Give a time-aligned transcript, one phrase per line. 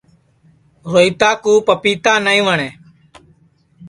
[0.91, 2.69] روہیتا کُو پَپیتا نائی وٹؔے